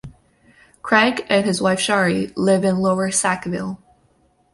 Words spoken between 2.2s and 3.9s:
live in Lower Sackville.